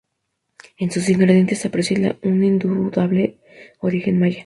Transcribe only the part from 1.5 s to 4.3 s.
se aprecia un indudable origen